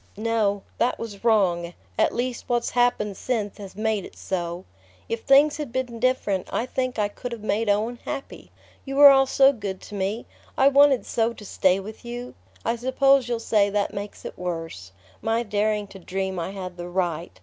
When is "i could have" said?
6.97-7.43